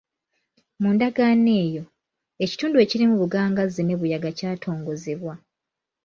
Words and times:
Mu 0.81 0.89
Ndagaano 0.95 1.51
eyo, 1.63 1.83
ekitundu 2.43 2.75
ekirimu 2.83 3.15
Bugangazzi 3.21 3.81
ne 3.83 3.95
Buyaga 3.99 4.29
kyatongozebwa. 4.37 5.33